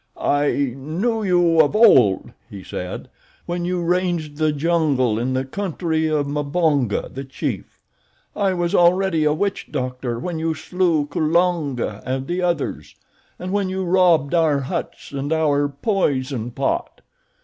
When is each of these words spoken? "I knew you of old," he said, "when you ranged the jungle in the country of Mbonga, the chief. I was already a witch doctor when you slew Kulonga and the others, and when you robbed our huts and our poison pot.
"I 0.17 0.73
knew 0.77 1.21
you 1.21 1.61
of 1.61 1.75
old," 1.75 2.31
he 2.49 2.63
said, 2.63 3.07
"when 3.45 3.65
you 3.65 3.83
ranged 3.83 4.37
the 4.37 4.51
jungle 4.51 5.19
in 5.19 5.35
the 5.35 5.45
country 5.45 6.07
of 6.07 6.25
Mbonga, 6.25 7.09
the 7.13 7.23
chief. 7.23 7.79
I 8.35 8.55
was 8.55 8.73
already 8.73 9.25
a 9.25 9.33
witch 9.33 9.67
doctor 9.71 10.17
when 10.17 10.39
you 10.39 10.55
slew 10.55 11.05
Kulonga 11.05 12.01
and 12.03 12.25
the 12.25 12.41
others, 12.41 12.95
and 13.37 13.51
when 13.51 13.69
you 13.69 13.83
robbed 13.85 14.33
our 14.33 14.61
huts 14.61 15.11
and 15.11 15.31
our 15.31 15.69
poison 15.69 16.49
pot. 16.49 17.01